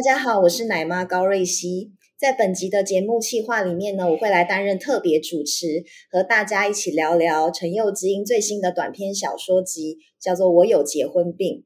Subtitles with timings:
[0.00, 1.92] 大家好，我是奶妈高瑞希。
[2.18, 11.58] 在本集的节目企划里面呢，我会来担任特别主持，和大家一起聊聊陈幼金最新的短篇小说集，叫做《我有结婚病》。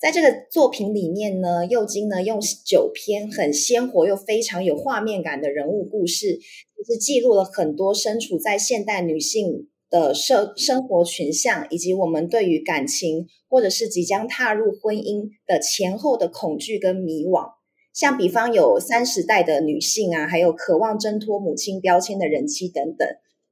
[0.00, 17.57] 在这个作品里面呢，幼金呢用九篇很鲜活又非常有画面感的人物故事，就是记录了很多身处在现代女性的生生活群像，以及我们对于感情或者是即将踏入婚姻的前后的恐惧跟迷惘。
[17.98, 23.08] 像比方有三十代的女性啊，还有渴望挣脱母亲标签的人妻等等。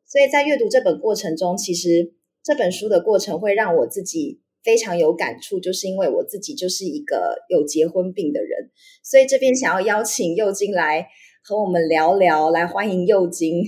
[0.06, 2.14] 所以在阅读这本过程中，其实
[2.44, 8.70] 这本书的过程会让我自己非常有感触，就是因为我自己就是一个有结婚病的人。
[9.02, 11.08] 所以这边想要邀请右金来
[11.42, 13.64] 和我们聊聊，来欢迎右金。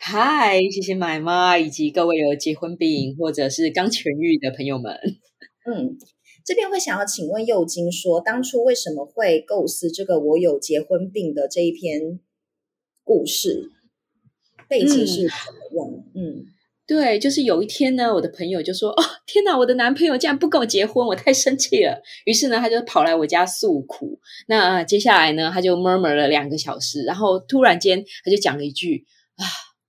[0.00, 4.98] 嗨，谢谢买妈以及各位有结婚病或者是刚痊愈的朋友们。
[5.70, 5.96] 嗯。
[6.44, 12.20] 这边会想要请问佑金说，当初为什么会构思这个“我有结婚病”的这一篇
[13.04, 13.70] 故事？
[14.68, 16.04] 背景是什么样？
[16.14, 16.46] 嗯，
[16.86, 24.18] 对，就是有一天呢，我的朋友就说：“哦，天哪，我的男朋友竟然不跟我结婚，我太生气了。”于是呢，他就跑来我家诉苦。
[24.48, 29.04] 那接下来呢，他就 murmur 了两个小时，然后突然间他就讲了一句
[29.36, 29.44] ：“啊，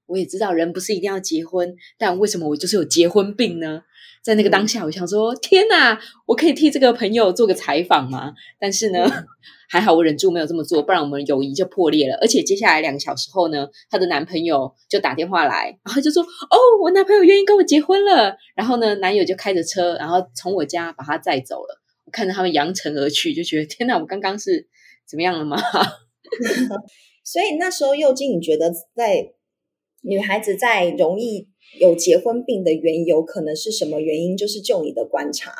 [0.07, 3.83] 我也知道人不是一定要结婚，但为什么我就是有结婚病呢？”
[4.23, 9.05] 在那个当下，我想说：“天哪，我可以替这个朋友做个采访吗？”但是呢，
[9.69, 12.17] 还好我忍住没有这么做，不然我们友谊就破裂了。
[12.21, 21.81] 而且接下来两个小时后呢，她的男朋友就打电话来，然后就说：“哦，我男朋友愿意跟我结婚了。”然后呢，男友就开着车，然后从我家把她载走了。
[22.05, 24.67] 我看着他们扬尘而去，就觉得天哪，我刚刚是
[25.05, 25.57] 怎么样了吗？
[27.25, 29.33] 所以那时候，佑金，你觉得在
[30.03, 31.47] 女孩子在容易？
[31.79, 34.37] 有结婚病的缘由可能是什么原因？
[34.37, 35.51] 就是就你的观察，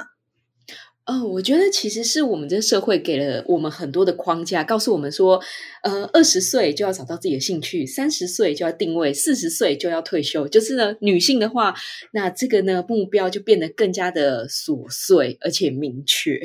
[1.07, 5.41] 哦，我觉得其实是我们这社会给了我们很多的框架，告诉我们说，
[5.81, 10.47] 呃，二十岁就要找到自己的兴趣，三十岁就要定位，四十岁就要退休。
[10.47, 11.73] 就是呢，女性的话，
[12.13, 16.39] 那这个呢目标就变得更加的琐碎而且明确。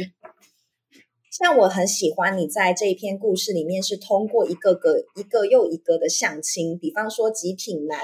[1.31, 7.99] 像我很喜欢你在这一篇故事里面，是通过一个个、一个又一个的相亲，比方说极品男，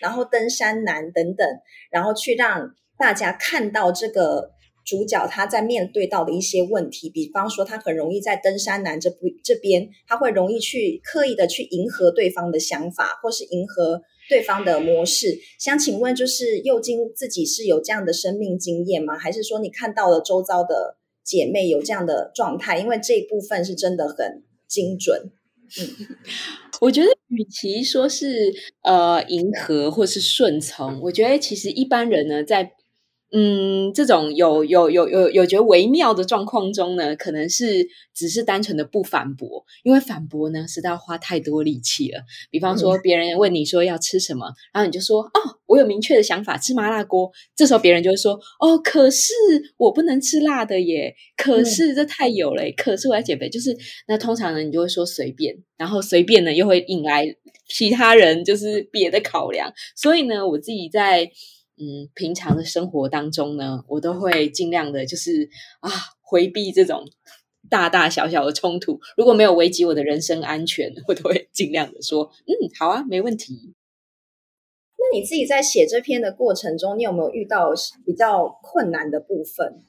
[0.00, 1.48] 然后登山男等等，
[1.90, 4.50] 然后去让大家看到这个
[4.84, 15.38] 主角他在面对到的一些问题，比方说他很容易在登山男这不这边，他会容易去刻意的去迎合对方的想法，或是迎合对方的模式。
[15.60, 19.16] 想请问，就是右京自己是有这样的生命经验吗？
[19.16, 20.96] 还是说你看到了周遭的？
[21.24, 25.32] 姐妹有这样的状态，因为这一部分是真的很精准。
[25.80, 26.16] 嗯，
[26.82, 32.72] 我觉得与其说是呃迎合或是顺从，我觉得其实一般人呢在。
[33.36, 42.20] 嗯，这种有有有有有觉得微妙的状况中呢，可能是只是单纯的不反驳，因为反驳呢实在要花太多力气了。
[42.52, 47.28] 比方说，别人问你说要吃什么，然后你就说哦，我有明确的想法，吃麻辣锅。
[47.56, 49.32] 这时候别人就会说哦，可是
[49.78, 53.48] 我不能吃辣的耶，可是这太油了，可是我要减肥。
[53.48, 57.34] 就是那通常呢，你就会说随便，然后随便呢又会引来
[57.68, 59.72] 其他人就是别的考量。
[59.96, 61.32] 所以呢，我自己在。
[61.76, 65.90] 嗯，平常的生活当中呢，我都会尽量的，就是啊，
[66.22, 67.04] 回避这种
[67.68, 69.00] 大大小小的冲突。
[69.16, 73.74] 如果没有危及我的人身安全，我都会尽量的说，嗯，好啊，没问题。
[74.96, 77.72] 那你自己在写这篇的过程中，你有没有遇到
[78.06, 79.82] 比较困难的部分？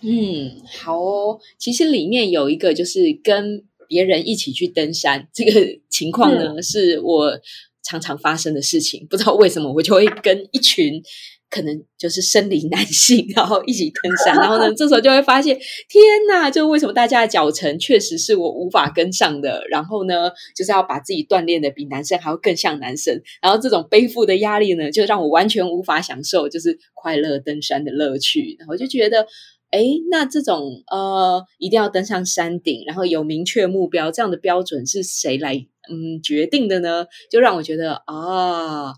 [0.00, 1.38] 嗯，好哦。
[1.58, 7.38] 其实里面有一个，就是跟别人一起去登山这个情况呢，是我。
[7.86, 11.00] 常常发生的事情，不知道为什么我就会跟一群
[11.48, 15.56] 可能就是生理男性，然后一起登山， 然后呢，这时候就会发现，
[15.88, 16.50] 天哪！
[16.50, 29.26] 就为什么大家的脚程确实是我无法跟上的，然后呢，就是要把自己锻炼的比男生还要更像男生，然后这种背负的压力呢，就让我完全无法享受就是快乐登山的乐趣，然后就觉得。
[29.68, 29.82] 哎，
[30.12, 37.06] 那这种呃，一定要登上山顶，然后有明确目标，这样的标准是谁来嗯决定的呢？
[37.30, 38.92] 就让我觉得啊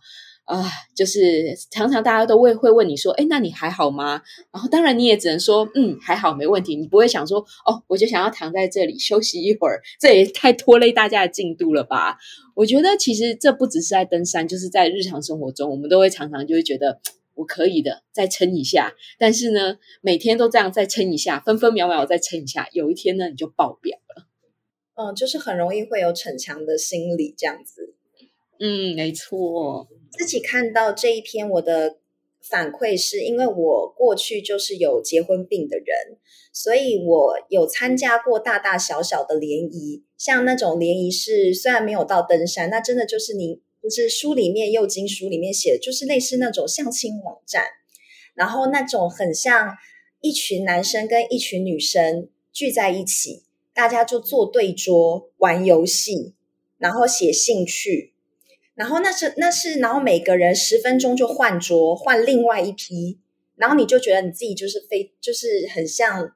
[0.44, 0.64] 啊，
[0.96, 1.20] 就是
[1.70, 4.22] 常常大家都会会问你说，哎，那你还好吗？
[4.52, 6.74] 然后当然你也只能说，嗯，还好，没问题。
[6.76, 12.16] 你不会想说，哦，我就想要躺在这里休息一会儿，这也太拖累大家的进度了吧？
[12.54, 17.00] 我觉得其实这不只是在登山，就是在日常生活中，我们都会常常就会觉得。
[17.34, 18.94] 我可以的，再撑一下。
[19.16, 24.26] 但是呢，每天都这样再撑一下，分分秒秒再撑一下，有一天呢，你就爆表了。
[24.98, 27.94] 嗯，就是很容易会有逞强的心理这样子。
[28.58, 29.86] 嗯，没错。
[30.10, 31.98] 自己看到这一篇我的
[32.42, 36.18] 反馈是因为我过去就是有结婚病的人，
[36.52, 47.62] 所以我有参加过大大小小的联谊，像那种联谊是虽然没有到登山，那真的就是你就是书里面又经书里面写的，就是类似那种相亲网站，
[48.34, 49.76] 然后那种很像
[50.20, 53.44] 一群男生跟一群女生聚在一起，
[53.78, 56.34] 大家就坐对桌玩游戏，
[56.78, 58.12] 然后写兴趣。
[58.74, 63.20] 然后那是那是，然后每个人十分钟就换桌，换另外一批，
[63.54, 66.32] 然后你就觉得你自己就是非就是很像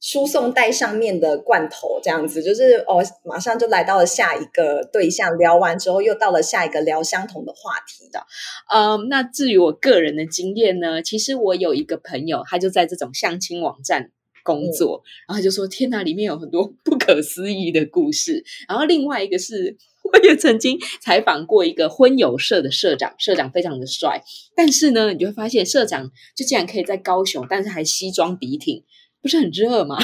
[0.00, 8.26] 输送带上面的罐头这样子，就是哦，马上就来到了下一个对象，聊完之后又到了下一个聊相同的话题的。
[8.74, 14.10] 嗯，那至于我个人的经验呢，其实我有一个朋友，他就在这种相亲网站
[14.46, 19.76] 工作，然后就说：“天哪，里面有很多 不可思议的故事。”然后另外一个是。
[20.12, 24.22] 我也曾经采访过一个婚友社的社长，社长非常的帅，
[24.54, 28.84] 但是呢，你就会发现社长就竟然可以在高雄，但是还西装笔挺，
[29.20, 29.98] 不是很热吗？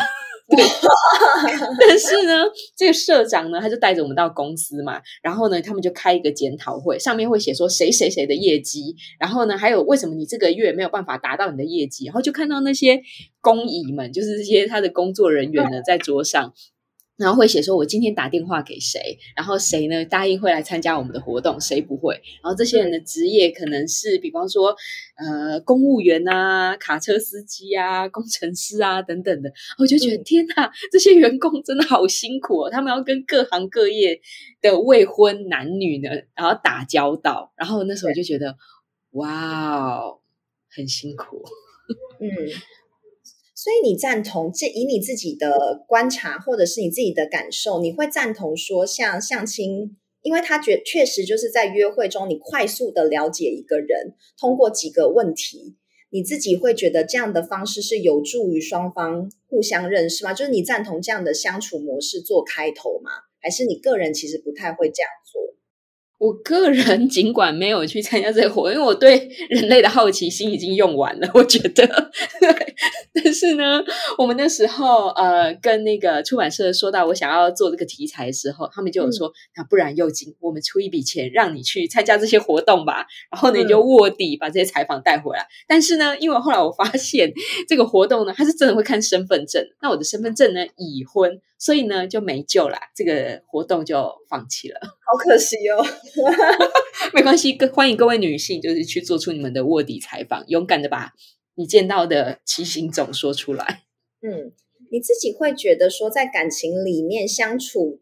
[1.81, 2.45] 但是呢，
[2.77, 13.01] 这个社长呢，他就带着我们到公司嘛，然后呢，他们就开一个检讨会，上面会写说谁谁谁的业绩，然后呢，还有为什么你这个月没有办法达到你的业绩，然后就看到那些
[13.41, 16.53] 工蚁们，就是这些他的工作人员呢，在桌上。
[17.17, 22.15] 然后会写说，我今天打电话给谁，然后谁呢答应会来参加我们的活动，谁不会？
[22.43, 24.75] 然后这些人的职业可能是，比方说，
[25.17, 29.53] 呃，公务员啊，卡车司机啊，工程师啊等等的。
[29.79, 34.21] 我就觉得天哪，这些员工真的好辛苦哦，他们要跟各行各业
[34.61, 37.53] 的未婚男女呢，然后打交道。
[37.57, 38.57] 然后那时候我就觉得，
[39.13, 40.19] 哇哦，
[40.71, 41.45] 很辛苦。
[42.19, 42.29] 嗯。
[43.63, 55.77] 所以你赞同这以你自己的观察或者是你自己的感受，你会赞同说像相亲，因为他觉确实就是在约会中，你快速的了解一个人，通过几个问题，
[56.11, 60.35] 你自己会觉得这样的方式是有助于双方互相认识吗？
[60.35, 63.13] 就是你赞同这样的相处模式做开头吗？
[63.41, 65.41] 还是你个人其实不太会这样做？
[66.23, 71.29] 我个人 尽管没有去参加这个活动，因为我对人类的好奇心已经用完了。
[71.35, 71.85] 我觉得，
[73.13, 73.83] 但是呢，
[74.17, 85.45] 我们那时候呃，跟那个出版社说到我想要做这个题材的时候，他们就有说：“那不然又金，我们出一笔钱让你去参加这些活动吧。”然后呢，你就卧底把这些采访带回来。
[85.67, 87.33] 但是呢，因为后来我发现
[87.69, 89.67] 这个活动呢，他是真的会看身份证。
[89.83, 91.41] 那我的身份证呢，已婚。
[91.63, 95.81] 所以呢，就没救了，这个活动就放弃了， 好可惜哦。
[97.15, 101.13] 没关系，欢迎各位女性，就是去做出你们的卧底采访，勇敢的把
[101.55, 103.85] 你见到的奇形种说出来。
[104.23, 104.51] 嗯，
[104.91, 108.01] 你自己会觉得说，在感情里面相处，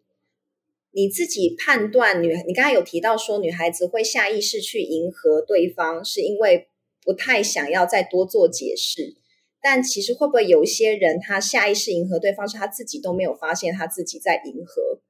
[0.92, 6.68] 你自己判断女，你刚才有提到说，女孩子会下意识去迎合对方，是因为
[7.04, 9.16] 不太想要再多做解释。
[9.62, 15.00] 但其实会不会有一些人，他下意识迎合对方，是他自己都没有发现他自己在迎合？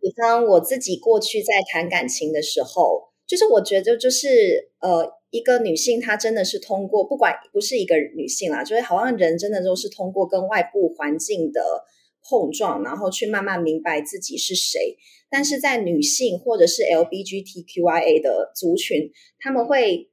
[0.00, 11.84] 比方我自己过去在谈感情的时候，就是我觉得就是呃，一个女性她真的是通过，不管不是一个女性啦，就是好像人真的都是通过跟外部环境的
[12.22, 14.96] 碰撞，然后去慢慢明白自己是谁。
[15.28, 20.08] 但是在女性或者是 LBGTQIA 的族群，他们会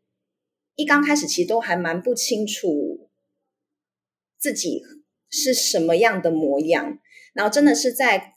[0.75, 3.04] 一刚开始其实都还蛮不清楚。
[4.39, 4.81] 自己
[5.29, 6.99] 是什么样的模样，
[7.33, 8.33] 然后真的是在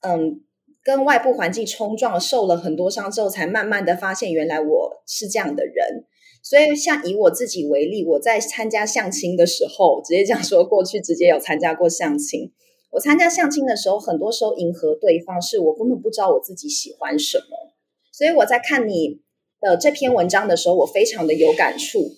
[0.00, 0.42] 嗯
[0.84, 6.06] 跟外部环境冲撞，受了很多伤之后，才慢慢的发现原来我是这样的人。
[6.44, 12.52] 所以像以我自己为例，我在参加相亲的时候，直接这样说过去直接有参加过相亲。
[12.90, 17.72] 我参加相亲的时候，很多时候迎合对方，是我根本不知道我自己喜欢什么。
[18.10, 19.20] 所以我在看你
[19.60, 22.16] 的这篇文章的时候，我非常的有感触。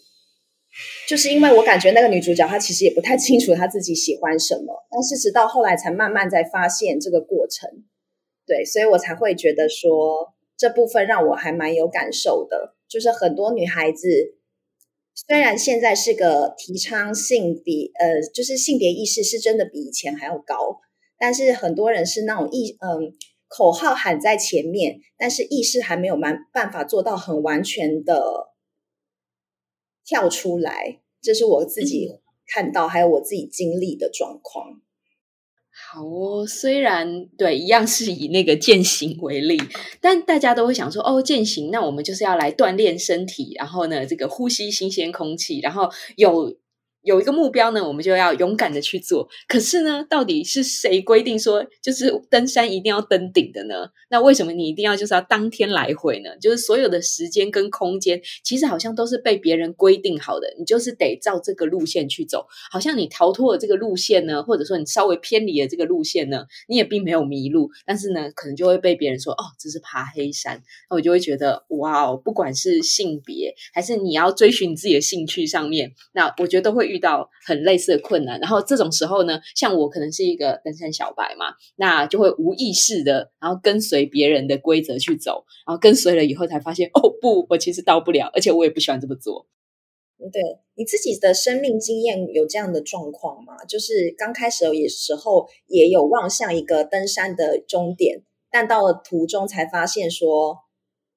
[1.08, 7.70] 就是因为我感觉那个女主角她其实也不太清楚她自己喜欢什么，但是直到后来才慢慢在发现这个过程，
[8.46, 12.74] 对，所以我才会觉得说这部分让我还蛮有感受的。
[12.88, 14.08] 就是很多女孩子
[15.14, 20.80] 虽然现在是个提倡性别，呃，就是性别意识是真的比以前还要高，
[21.18, 23.12] 但是很多人是那种意，嗯，
[23.48, 28.53] 口号喊在前面，但是意识还没有蛮办法做到很完全的。
[30.04, 32.10] 跳出来，这是我自己
[32.46, 34.80] 看到，还有我自己经历的状况。
[35.76, 39.58] 好哦，虽然对一样是以那个践行为例，
[40.00, 46.56] 但大家都会想说，哦，践行，那我们就是要来锻炼身体，然后呢，这个呼吸新鲜空气，然后有
[47.04, 49.28] 有一个目标呢，我们就要勇敢的去做。
[49.46, 53.90] 可是呢，到底是谁规定说就是登山一定要登顶的呢？
[54.08, 56.30] 那为什么你一定要就是要当天来回呢？
[56.40, 62.46] 就是所有的时间跟空间，其实好像都是被别人规定好的，你就是得照这个路线去走。
[62.72, 70.62] 好像你逃脱了这个路线呢，或者说你稍微偏离了这个路线呢，你也并没有迷路，但是呢，可能就会被别人说哦，这是爬黑山。
[70.88, 76.93] 那我就会觉得哇哦，不管是性别还是你要追寻自己的兴趣上面，那我觉得都会。
[76.94, 89.48] 遇到很类似的困难，然后这种时候呢，像我可能是一个登山小白嘛，那就会无意识的，然后跟随别人的规则去走，然后跟随了以后才发现，哦不，我其实到不了，而且我也不喜欢这么做。
[90.32, 90.40] 对
[90.76, 93.64] 你自己的生命经验有这样的状况吗？
[93.68, 100.56] 就是刚开始有时候也有望向一个登山的终点，但到了途中才发现说，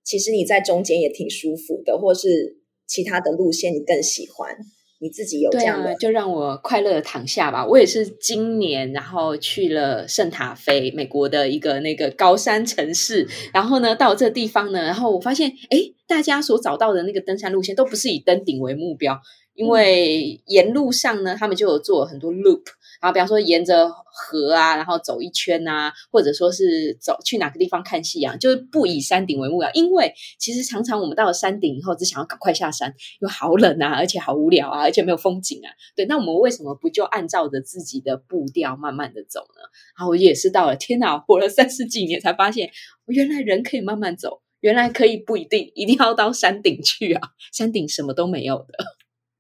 [0.04, 4.58] 其实你在中间也挺舒服的，或是其他的路线你更喜欢。
[5.00, 7.66] 你自己有这样的，就让我快乐的躺下吧。
[7.66, 13.28] 我也是今年，然后去了圣塔菲，美国的一个那个高山城市。
[13.54, 15.78] 然后呢，到这地方呢，然后我发现，哎，
[16.08, 19.20] 大家所找到的那个登山路线都不是以登顶为目标。
[19.54, 22.62] 因为沿路上呢，他们就有做很多 loop，
[23.02, 29.70] 然后比方说沿着河啊，然后走一圈啊，或者说是走去哪个地方看夕阳，就是不以山顶为目标。
[29.74, 35.70] 因为其实常常我们到了山顶以后，只想要赶快下山，又好冷啊，而且好无聊啊，而且没有风景啊。
[35.96, 39.62] 对，那我们为什么不就按照着自己的步调慢慢的走呢？
[39.98, 42.72] 然后我也是到了，天哪，活了三十几年才发现，
[43.06, 48.86] 原来人可以慢慢走，原来可以不一定一定要到山顶去啊，山顶什么都没有的。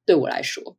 [0.06, 0.78] 对我来说，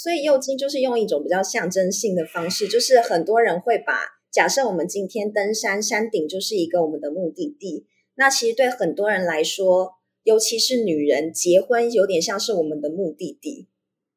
[0.00, 3.98] 所以右金就是用一种比较象征性的方式，就是很多人会把
[4.30, 7.86] 假设我们今天登山，山顶就是一个我们的目的地。
[8.14, 13.66] 那其实对很多人来说，尤其是女人，结婚有点像是我们的目的地。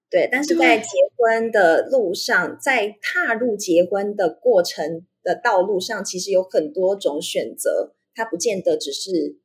[0.10, 9.38] 对，但是在结婚的路上，在踏入结婚的过程的道路上，其实有很多种选择，它不见得只是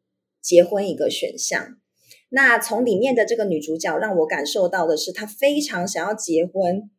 [0.42, 1.78] 结婚一个选项。
[2.36, 6.90] 那从里面的这个女主角让我感受到的是，她非常想要结婚，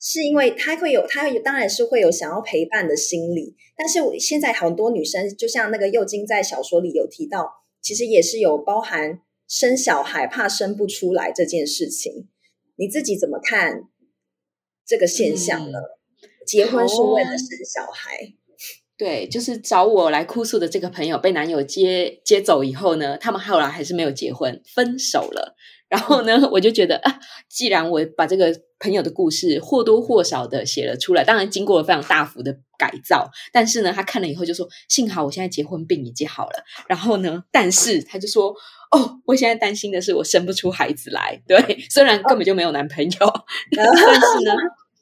[0.00, 3.54] 是因为她会有，她当然是会有想要陪伴的心理。
[3.76, 7.48] 但是现在很多女生，就像那个幼金在小说里有提到，
[7.80, 12.28] 其实也是有包含生小孩怕生不出来这件事情。
[12.74, 13.84] 你自己怎么看
[14.84, 15.78] 这个现象呢？
[16.44, 18.34] 结婚是为了生小孩。
[18.96, 25.56] 对，就是找我来哭诉的这个朋友被男友接接走以后呢，他们后来还是没有结婚，分手了。
[25.88, 36.64] 然后呢，我就觉得啊，既然我把这个朋友的故事或多或少的写了出来，当然经过了非常大幅的改造，但是呢，他看了以后就说：幸好我现在结婚病已经好了。
[36.88, 38.54] 然后呢，但是他就说：
[38.92, 41.42] 哦，我现在担心的是我生不出孩子来。
[41.48, 41.58] 对，
[41.90, 43.10] 虽然根本就没有男朋友，
[43.76, 44.52] 但是呢，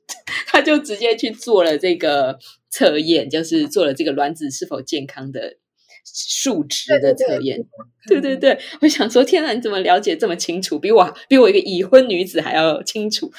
[0.48, 2.38] 他就直接去做了这个。
[2.72, 5.58] 测验就是做了这个卵子是否健康的
[6.04, 7.64] 数值的测验，
[8.08, 10.78] 对对 对，我想说，天哪，你怎么了解这么清楚？
[10.80, 13.30] 比我比我一个已婚女子还要清楚。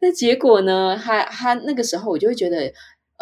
[0.00, 0.96] 那结果呢？
[1.02, 2.72] 他他那个时候，我就会觉得。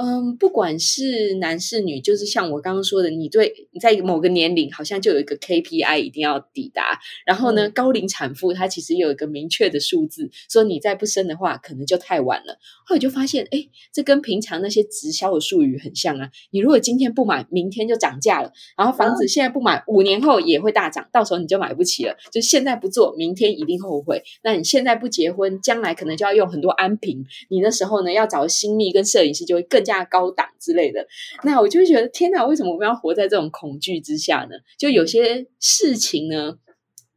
[0.02, 6.98] 嗯，不管是男是女，就是像我刚刚说的，你对你在某个年龄好像就有一个 KPI 一定要抵达。
[7.26, 12.58] 然后呢，高龄产妇她其实有一个明确的数字，说你再不生的话，可能就太晚了。
[12.86, 16.30] 后来就发现，哎，这跟平常那些直销的术语很像啊。
[16.50, 18.50] 你如果今天不买，明天就涨价了。
[18.78, 22.16] 然后房子现在不买，五年后也会大涨，到时候你就买不起了。
[22.32, 24.22] 就现在不做，明天一定后悔。
[24.42, 27.22] 那你现在不结婚，将来可能就要用很多安瓶。
[27.50, 29.89] 你那时候呢，要找新密跟摄影师就会更加。
[29.90, 31.04] 价高档之类的，
[31.42, 34.56] 那我就会觉得天哪，为什么我们要活在这种恐惧之下呢？
[34.78, 36.58] 就有些事情呢，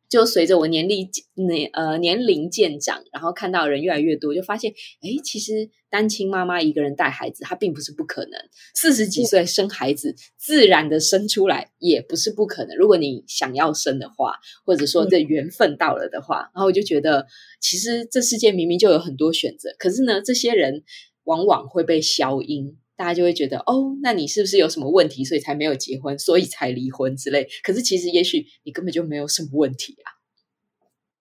[0.10, 8.34] 就随着我年龄年呃年龄渐长，然后看到人越来越多，就发现哎，其实单亲妈妈一个人带孩子，她并不是不可能。
[8.74, 12.75] 四十几岁生孩子，自然的生出来也不是不可能。
[12.75, 17.27] 如果你想要生的话，或者说这缘分到了的话，然后我就觉得，
[17.60, 20.84] 其实这世界明明就有很多选择，可是呢，这些人。
[21.25, 27.48] 往往会被消音，大家就会觉得哦，那你是不是有什么问题，所以才没有结婚，所以才离婚之类？
[27.63, 30.20] 可是其实也许你根本就没有什么问题啊。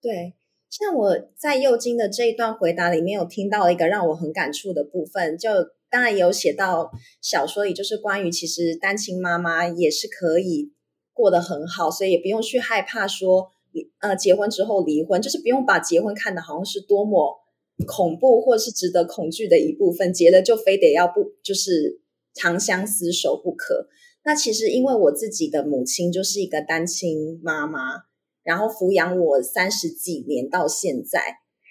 [0.00, 0.34] 对，
[0.68, 5.50] 像我在右金的这一段回答里面有听到一个让我很感触的部分，就
[5.88, 6.90] 当然有写到
[7.20, 10.72] 小说里，就是关于其实单亲妈妈也是可以
[11.12, 13.52] 过得很好，所以也不用去害怕说
[14.00, 17.41] 呃结婚之后离婚，就是不用把结婚看的好像是多么。
[17.86, 22.00] 恐怖或是值得恐惧的一部分，结了就非得要不就是
[22.34, 23.88] 长相厮守不可。
[24.24, 28.04] 那其实因为我自己的母亲就是一个单亲妈妈，
[28.44, 31.20] 然后抚养我三十几年到现在。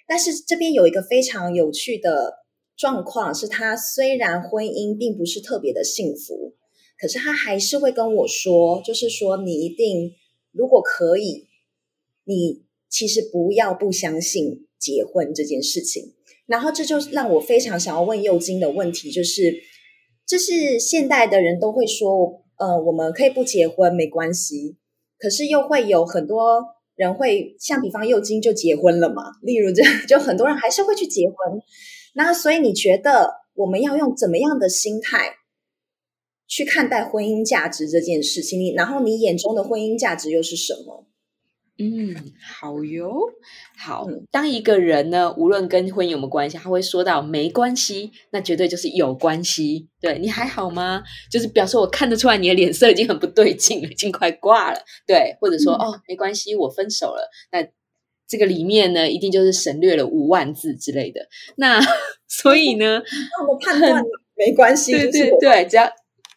[0.06, 2.34] 但是这边有一个非常有趣的
[2.76, 6.54] 状况，是他虽然婚姻并不是特别的幸福，
[6.98, 10.12] 可是他还是会跟我说，就是说你一定
[10.50, 11.48] 如果可以，
[12.24, 16.14] 你其实不要不相信结婚这件事情。
[16.46, 19.54] 然后这就让我非常想要问幼金的问题，就是
[20.26, 24.76] 这是现代的人都会说，呃，我们可以不结婚没关系，
[25.18, 26.64] 可是又会有很多
[26.96, 31.36] 人会像比方幼金就结婚了嘛，例如这 就很多人还是会去结婚。
[32.14, 35.36] 那所以你觉得我们要用怎么样的心态
[36.46, 38.60] 去看待婚姻价值这件事情？
[38.60, 41.06] 你然后你眼中的婚姻价值又是什么？
[41.82, 42.14] 嗯，
[42.60, 43.12] 好哟，
[43.76, 44.06] 好。
[44.30, 49.88] 当一个人呢，无论跟婚姻有没有关系，他会说到没关系，那绝对就是有关系。
[50.00, 51.02] 对你还好吗？
[51.30, 54.78] 就是表示我看得出来你的脸色已经很不对劲了，已经快挂了。
[55.06, 57.28] 对，或者说哦，没关系，我分手了。
[57.50, 57.66] 那
[58.28, 61.26] 这个里面呢，一定就是省略了五万字之类的。
[61.56, 61.80] 那
[62.28, 64.02] 所以呢， 那我判断
[64.36, 65.90] 没关系，对对对，只要。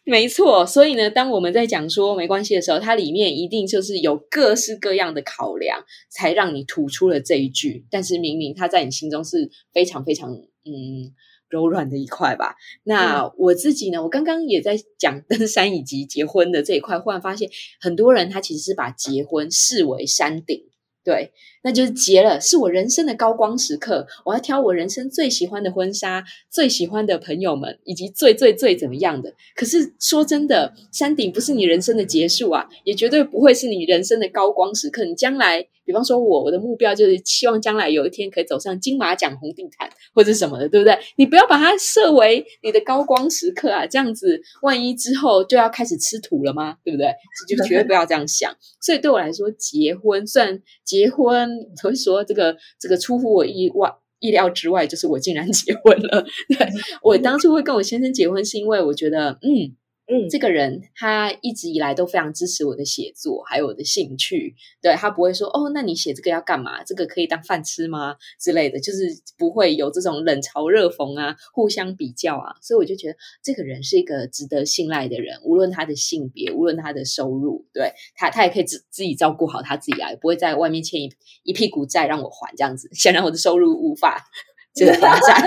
[0.08, 7.84] 没错，所以呢，当我们在讲说没关系的时候，它里面一定就是有各式各样的考量，才让你吐出了这一句。
[7.90, 11.12] 但是明明它在你心中是非常非常嗯
[11.48, 12.54] 柔软的一块吧。
[12.84, 20.62] 那我自己呢，我刚刚也在讲登山以及结婚的这一块，忽然发现很多人他其实是把结婚视为山顶。
[21.06, 21.30] 对，
[21.62, 24.08] 那就是结了，是我人生的高光时刻。
[24.24, 29.32] 我要挑我人生最喜欢的婚纱，最喜欢的朋友们，以及最最最怎么样的。
[29.54, 35.04] 可是说真的，山顶不是你人生的结束啊，也绝对不会是你人生的高光时刻。
[35.04, 35.68] 你将来。
[35.86, 40.98] 比方说，我我的目标就是希望将来有一天可以走上金马奖红地毯或者什么的，对不对？
[41.16, 46.76] 你不要把它设为你的高光时刻啊，这样子万一之后就要开始吃土了吗？
[46.84, 47.14] 对不对？
[47.48, 48.52] 就绝对不要这样想。
[48.80, 51.48] 所以对我来说，结婚虽然结婚，
[51.80, 56.26] 所以 说这个这个出乎我意外意料之外，就是我竟然结婚了。
[56.48, 56.68] 对
[57.02, 59.76] 我当初会跟我先生结婚，是因为我觉得嗯。
[60.08, 64.54] 嗯，这个人他一直以来都非常支持我的写作，还有我的兴趣。
[64.80, 66.84] 对他不会说哦，那你写这个要干嘛？
[66.84, 68.14] 这个可以当饭吃吗？
[68.38, 72.54] 之类的，就是不会有这种冷嘲热讽啊，互相比较啊。
[72.62, 81.10] 所以我就觉得这个人是一个值得信赖的人，无论他的性别，无论他的收入，对他他也可以自自己照顾好他自己啊，也不会在外面欠一
[81.42, 82.88] 一屁股债让我还这样子。
[82.92, 84.24] 显然我的收入无法。
[84.76, 85.42] 这个发展，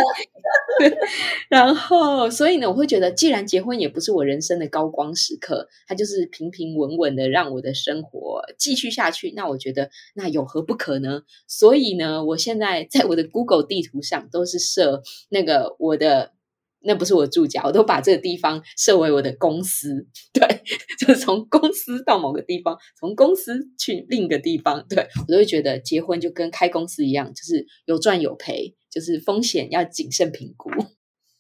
[1.50, 11.24] 然后，所以呢，我会觉得，既然结婚也不是我人生的高光时刻，它就是平平稳稳的让我的生活继续下去，那我觉得那有何不可呢？
[11.48, 16.32] 所以呢，我现在在我的 Google 地图上都是设那个我的，
[16.82, 20.62] 那不是我住家，我都把这个地方设为我的公司，对，
[21.00, 28.76] 就是从公司到某个地方，从公司去另一个地方，对我都会觉得结婚就跟开公司一样，就是有赚有赔。
[28.90, 30.70] 就是风险要谨慎评估。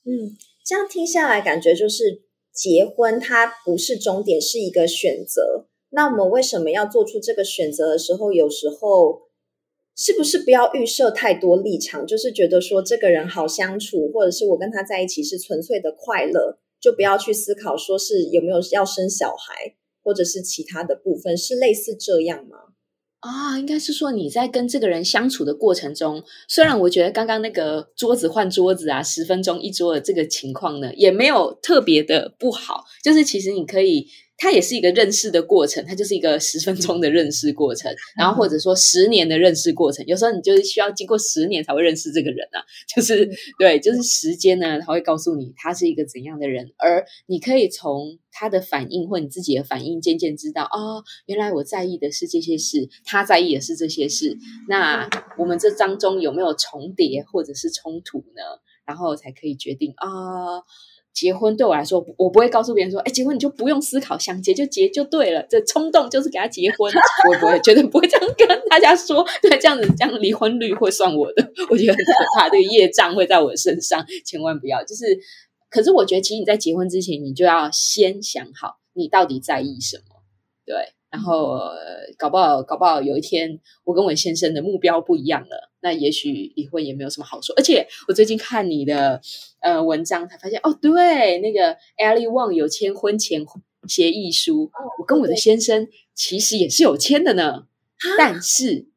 [0.05, 5.67] 嗯，这样听下来，感觉就是结婚它不是终点，是一个选择。
[5.91, 9.23] 那我们为什么要做出这个选择的时候，有时候
[9.95, 12.05] 是不是不要预设太多立场？
[12.05, 22.57] 就是觉得说这个人好相处，或者是我跟他在一起是纯粹的快乐，就不要去思考说是有没有要生小孩，或者是其他的部分，是类似这样吗？
[23.19, 34.07] 啊，应该是说你在跟这个人相处的过程中，虽然我觉得刚刚那个桌子换桌子啊，十分钟一桌的这个情况呢，也没有特别的不好，就是其实你可以。
[34.39, 40.03] 它也是一个认识的过程，它就是一个十分钟的认识过程， 然后或者说十年的认识过程。
[40.07, 42.63] 有时候你就是需要经过十年才会认识这个人啊，
[42.95, 54.37] 就是对，就是时间呢，他会告诉你他是一个怎样的人，而你可以从他的反应或你自己的反应渐渐知道，哦，原来我在意的是这些事，他在意的是这些事。
[54.69, 58.41] 那我们这当中有没有重叠或者是冲突呢？
[58.85, 60.63] 然后才可以决定啊。
[61.13, 66.91] 结婚对我来说，我不会告诉别人说：“哎，结婚你就不用思考，想结就结就对了。”这冲动就是给他结婚，
[67.29, 69.25] 我不会，绝对不会这样跟大家说。
[69.41, 74.83] 对，这样子这样离婚率会算我的， 我觉得很可怕，这个业障会在我身上，千万不要。
[74.83, 75.05] 就是，
[75.69, 80.21] 可是我觉得，其实你在结婚之前，你就要先想好你到底在意什么，
[80.65, 80.93] 对。
[81.11, 81.59] 然后
[82.17, 87.53] 搞不好，搞不好有一天我跟我先生的目标不一样了，那也许离婚也没有什么好说。
[87.55, 89.21] 而且我最近看你的
[89.61, 93.45] 呃文章，才发现哦，对，那个 Ellie Wang 有签婚前
[93.87, 94.69] 协议书，
[94.99, 97.63] 我跟我的先生其实也是有签的呢，
[98.17, 98.87] 但是。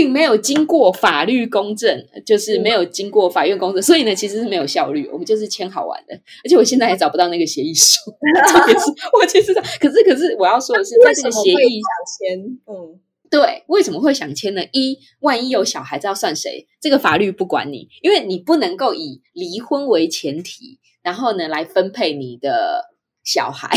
[0.00, 5.06] 并没有经过法律公证，就是没有经过法院公证，所以呢，其实是没有效率。
[5.12, 8.10] 我们就是签好玩的，而且我现在也找不到那个协议书。
[8.48, 11.82] 特别是 我其实，可是可是我要说的是，在这个协议
[12.18, 14.62] 签，嗯，对，为什么会想签呢？
[14.72, 16.66] 一，万一有小孩子要算谁？
[16.80, 22.86] 这个法律不管你，因为你不能够以离婚为前提，然后呢来分配你的
[23.22, 23.68] 小孩。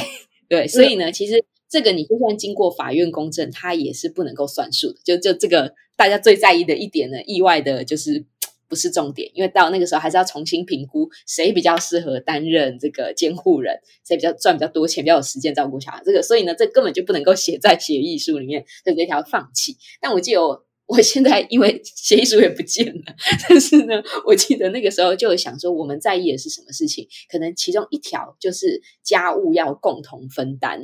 [0.48, 5.00] 对，所以呢，其实这个你就算经过法院公证，它也是不能够算数的。
[5.04, 8.26] 就就这个大家最在意的一点呢，意外的就是。
[8.66, 16.02] 不是重点，因为到那个时候还是要重新评估谁比较适合担任这个监护人，谁比较赚比较多钱，比较有时间照顾小孩。
[16.04, 19.78] 这个，所以呢，这根本就不能够写在协议书里面，这这条放弃。
[20.02, 23.02] 但我记得我 我现在因为协议书也不见了，
[23.48, 27.08] 但是呢，我记得那个时候就想说，我们在意的是什么事情？
[27.30, 30.82] 可能其中一条就是家务要共同分担。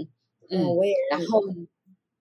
[0.52, 1.42] 嗯，我也然后。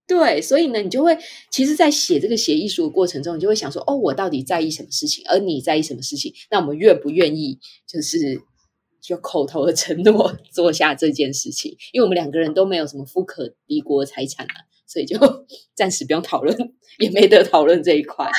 [0.09, 1.17] 对，所以呢，你就会
[1.51, 6.33] 其实，在写这个协议书的过程中，你就会想说，哦，我到底在意什么事情，而你在意什么事情？
[6.51, 8.41] 那我们愿不愿意，就是
[9.03, 11.77] 就口头的承诺做下这件事情？
[11.93, 15.19] 因为我们两个人都没有什么富可敌国财产啊，所以就
[15.77, 16.57] 暂时不用讨论，
[16.99, 18.31] 也没得讨论这一块。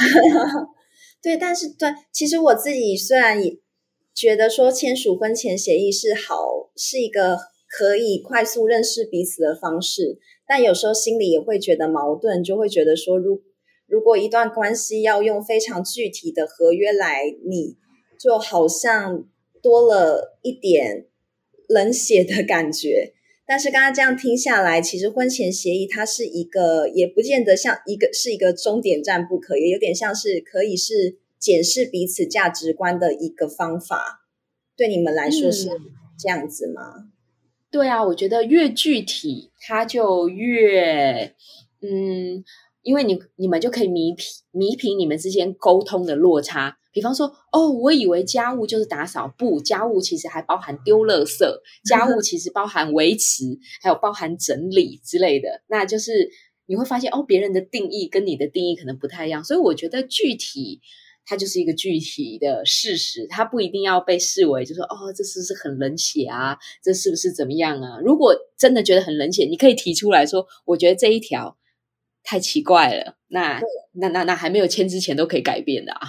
[1.21, 3.60] 对，但是对，其实我自己虽然也
[4.15, 10.17] 觉得说签署婚前协议是好，是一个可以快速认识彼此的方式。
[10.49, 13.43] 但有时候心里也会觉得矛盾，就会觉得说，如
[13.85, 17.77] 如果一段关系要用非常具体的合约来拟，
[18.19, 19.25] 就好像
[19.62, 21.05] 多了一点
[21.67, 23.13] 冷血的感觉。
[23.45, 34.25] 但是刚刚这样听下来，其实婚前协议它是一个，也不见得像一个是一个终点站不可，也有点像是可以是检视彼此价值观的一个方法。
[34.75, 35.69] 对你们来说是
[36.17, 37.12] 这样子吗？
[37.71, 41.36] 对啊，我觉得越具体，它就越
[41.82, 42.43] 嗯，
[42.82, 46.77] 因为你你们就可以弥平弥平你们之间沟通的落差。
[46.91, 51.45] 比方说，哦，我以为家务就是打扫，不，家务其实还包含丢垃圾，
[51.86, 53.43] 家务其实包含维持，
[53.82, 55.62] 还有包含整理之类的。
[55.67, 56.32] 那就是
[56.65, 60.82] 你会发现，哦，别人的定义跟你的定义可能不太一样，所以我觉得具体。
[61.29, 66.57] 它就是一个具体的事实，它不一定要被视为，就说哦，这是不是很冷血啊？
[66.83, 67.99] 这是不是怎么样啊？
[68.03, 71.55] 如果真的觉得很冷血，你可以提出来说，我觉得这一条
[72.23, 73.15] 太奇怪了。
[73.27, 73.61] 那
[73.91, 76.07] 那那那还没有签之前都可以改变的啊。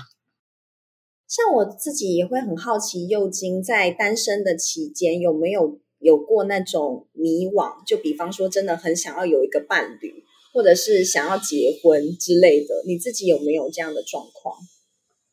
[1.28, 7.86] 像我自己也会很好奇，幼金在单身的期间有没有有过那种迷惘？
[7.86, 14.56] 就比方说，真的很想要有一个伴侣，或者是想要结婚之类的，你自己有没有这样的状况？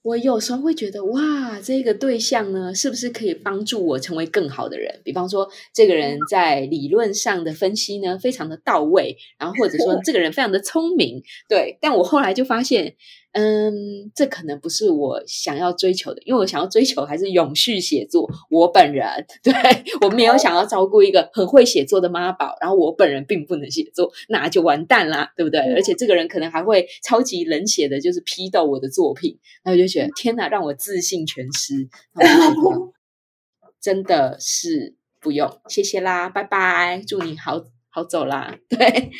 [0.07, 5.01] 我有时候会觉得，哇，这个对象呢，是不是可以帮助我成为更好的人？
[5.03, 11.77] 比方说，这个人在理论上的分析呢，非常的到位，然后或者说， 这个人非常的聪明，对。
[11.81, 12.95] 但我后来就发现。
[13.39, 18.27] 嗯，这可能不是我想要追求的，因为我想要追求还是永续写作。
[18.49, 19.05] 我本人
[19.43, 19.53] 对
[20.01, 25.59] 我没有想要照顾一个很会写作的妈宝，然后我本人并不能写作，那就完蛋啦，对不对？
[25.75, 31.87] 而且这个人可能还会超级冷血的，就是批斗我的作品，那我就觉得天哪，让我自信全失。
[33.79, 39.11] 真的是不用，谢谢啦，拜拜，祝你好好走啦，对。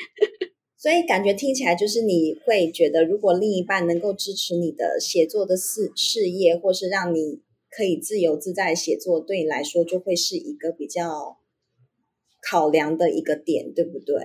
[0.78, 11.38] 所以感觉听起来就是你会觉得，如果另一半能够支持你的写作的事事业，或是让你可以自由自在写作，对你来说就会是一个比较
[12.48, 14.16] 考量的一个点，对不对？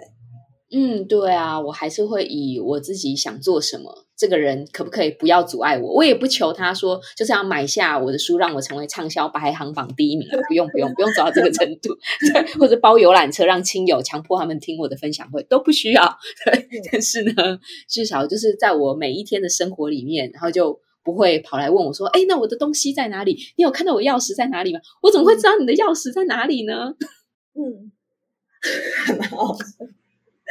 [0.74, 5.92] 嗯，对啊，我还是会以我自己想做什么，这个人可不可以不要阻碍我？
[5.94, 11.94] 我也不求他说就是要买下我的书，让我成为畅销排行榜第一名，不用不用不用走到这个程度，
[12.58, 16.16] 或者包游览车让亲友强迫他们听我的分享会都不需要。
[16.90, 23.36] 但是呢，至少就是在我每一天的生活里面，然后就不会跑来问我说：“哎，那我的东西在哪里？
[23.56, 24.80] 你有看到我钥匙在哪里吗？
[25.02, 26.94] 我怎么会知道你的钥匙在哪里呢？”
[27.54, 27.92] 嗯，
[29.06, 29.54] 很好。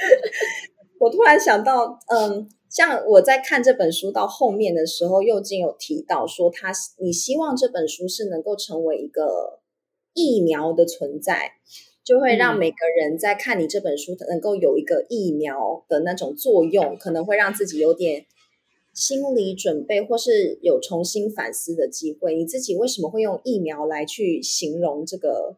[1.00, 9.60] 我突然想到，嗯，像我在看这本书到后面的时候，右金有提到说，他你希望这本书是能够成为一个
[10.14, 11.54] 疫苗的存在，
[12.04, 18.26] 就会让每个人在看你这本书能够有一个疫苗的那种作用，可能会让自己有点
[18.94, 22.36] 心理准备，或是有重新反思的机会。
[22.36, 25.58] 你自己为什么会用疫苗来去形容这个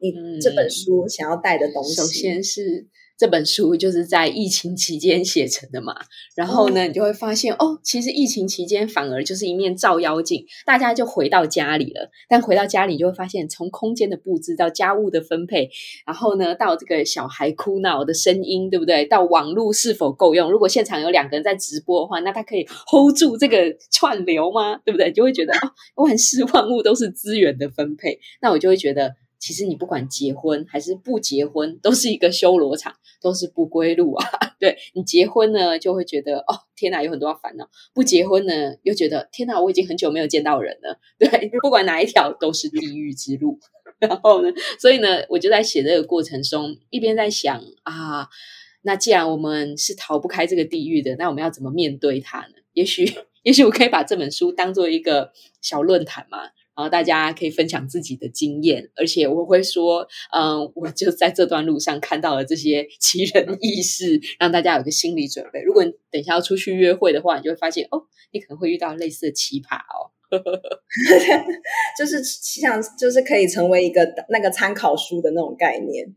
[0.00, 1.94] 你这本书想要带的东西？
[1.94, 2.88] 首先是。
[3.16, 5.94] 这本书就是在疫情期间写成的嘛，
[6.34, 12.10] 然后呢，你就会发现哦，其实疫情期间反而就是一面照妖镜，大家就回到家里了。
[12.28, 15.70] 但回到家里就会发现，从空间的布置到家务的分配，
[16.04, 19.04] 然后呢，到这个小孩哭闹的声音，对不对？
[19.04, 20.50] 到网络是否够用？
[20.50, 24.78] 如果现场有两个人在直播的话，那他可以 hold 住这个串流吗？
[24.84, 25.12] 对不对？
[25.12, 29.14] 就会觉得哦，万事万物都是资源的分配，那我就会觉得。
[29.44, 34.26] 其实你不管结婚还是不结婚，都是一个修罗场，都是不归路啊。
[34.58, 40.98] 对你结婚呢，就会觉得哦，天哪，有很多烦恼；不结婚呢，又觉得天哪，我已经很久没有见到人了。
[41.20, 43.58] 对，不管哪一条都是地狱之路。
[44.00, 48.26] 然后呢，所以呢，我就在写这个过程中，一边在想啊，
[48.80, 52.54] 那既然我们是逃不开这个地狱的，那我们要怎么面对它呢？
[52.72, 56.38] 也许，也许我可以把这本书当做一个小论坛嘛。
[56.76, 65.60] 然后大家可以分享自己的经验，而且我会说，嗯，我就在这段路上看到了这些奇人异事，让大家有个心理准备。
[65.62, 70.10] 如果你等一下要出去约会的话，你就会发现，哦，你可能会遇到类似的奇葩哦。
[71.96, 76.12] 就是像，就是可以成为一个那个参考书的那种概念。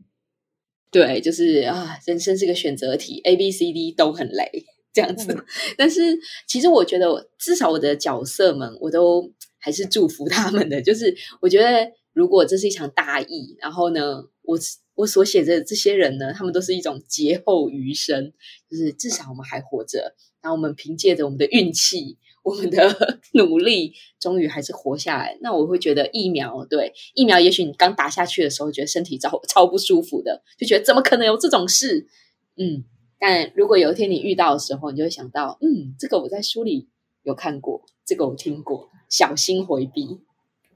[0.90, 4.50] 对，就是啊，人生是个选择题，A、B、C、D 都很累
[4.92, 5.44] 这样子。
[5.76, 6.18] 但是
[6.48, 9.32] 其实我觉得，至少我的角色们，我都。
[9.58, 14.58] 还是祝福他们的，就是我觉得，如果这是一场大义，然后呢，我
[14.94, 18.32] 我所写的这些人呢，他们都是一种劫后余生，
[18.70, 22.96] 就是至少我们还活着，然后我们凭借着我们的运气，我们的
[23.34, 25.38] 努力，终于还是活下来。
[25.40, 32.08] 那我会觉得疫苗，对疫苗，也许你刚打下去的时候，觉得身体超超不舒服的，就觉得怎么可能有这种事？
[32.56, 32.84] 嗯，
[33.20, 36.88] 但如果有一天你遇到的时候，你就会想到，嗯，这个我在书里
[37.22, 38.88] 有看过，这个我听过。
[39.10, 40.20] 小心回避。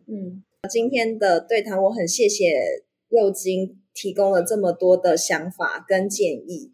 [0.06, 6.72] 嗯，今天的对谈我很谢谢佑金提供了这么多的想法跟建议，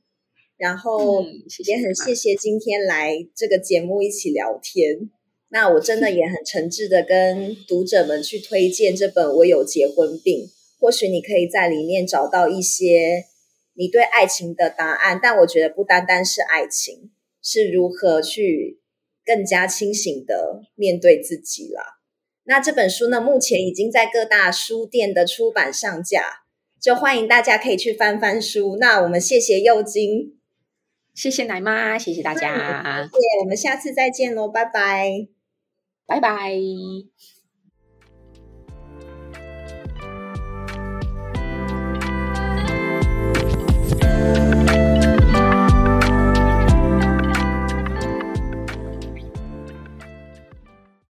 [0.56, 1.22] 然后
[1.64, 5.08] 也很谢谢今天来这个节目一起聊天。
[5.50, 10.46] 那我真的也很诚挚的跟读者们去推荐这本《我有结婚病》，
[10.80, 13.26] 或许你可以在里面找到一些
[13.74, 15.20] 你对爱情的答案。
[15.22, 18.80] 但我觉得不单单是爱情，是如何去。
[19.28, 21.98] 更加清醒的面对自己啦。
[22.44, 26.44] 那这本书呢，目前已经在各大书店的出版上架，
[26.80, 28.78] 就欢迎大家可以去翻翻书。
[28.80, 30.38] 那我们谢谢幼金，
[31.14, 35.28] 谢谢奶妈，谢谢大家， 谢谢，我们下次再见喽，拜拜，
[36.06, 36.58] 拜拜。